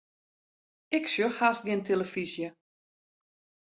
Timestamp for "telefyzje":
1.89-2.49